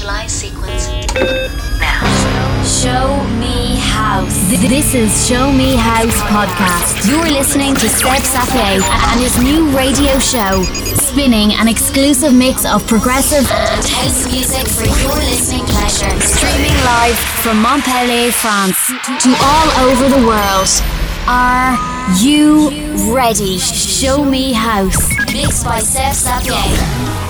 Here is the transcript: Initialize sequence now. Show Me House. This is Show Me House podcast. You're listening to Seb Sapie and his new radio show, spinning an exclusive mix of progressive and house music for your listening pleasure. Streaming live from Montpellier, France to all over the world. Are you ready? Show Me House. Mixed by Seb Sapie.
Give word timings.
Initialize 0.00 0.30
sequence 0.30 0.88
now. 1.78 2.64
Show 2.64 3.22
Me 3.38 3.76
House. 3.76 4.48
This 4.48 4.94
is 4.94 5.28
Show 5.28 5.52
Me 5.52 5.76
House 5.76 6.16
podcast. 6.22 7.06
You're 7.06 7.28
listening 7.28 7.74
to 7.74 7.86
Seb 7.88 8.22
Sapie 8.22 8.80
and 8.80 9.20
his 9.20 9.36
new 9.42 9.68
radio 9.76 10.18
show, 10.18 10.62
spinning 10.94 11.52
an 11.52 11.68
exclusive 11.68 12.32
mix 12.32 12.64
of 12.64 12.86
progressive 12.86 13.50
and 13.50 13.84
house 13.84 14.24
music 14.32 14.66
for 14.68 14.86
your 15.02 15.16
listening 15.16 15.66
pleasure. 15.66 16.18
Streaming 16.20 16.76
live 16.84 17.18
from 17.42 17.60
Montpellier, 17.60 18.32
France 18.32 18.78
to 19.04 19.36
all 19.42 19.68
over 19.86 20.08
the 20.08 20.26
world. 20.26 20.68
Are 21.26 21.76
you 22.16 22.70
ready? 23.12 23.58
Show 23.58 24.24
Me 24.24 24.54
House. 24.54 25.10
Mixed 25.30 25.64
by 25.64 25.80
Seb 25.80 26.14
Sapie. 26.14 27.29